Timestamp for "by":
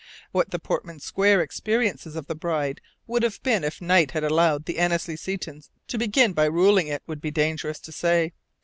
6.33-6.45